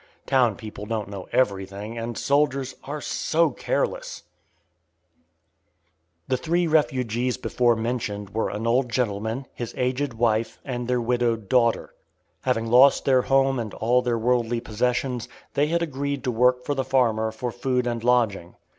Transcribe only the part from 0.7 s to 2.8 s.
don't know everything, and soldiers